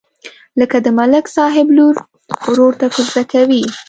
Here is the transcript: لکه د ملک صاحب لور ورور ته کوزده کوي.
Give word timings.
لکه 0.59 0.77
د 0.85 0.87
ملک 0.99 1.25
صاحب 1.35 1.67
لور 1.77 1.95
ورور 2.49 2.73
ته 2.79 2.87
کوزده 2.93 3.23
کوي. 3.31 3.63